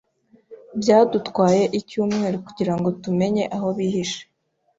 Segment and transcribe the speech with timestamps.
[0.81, 4.21] Byadutwaye icyumweru kugirango tumenye aho bihishe.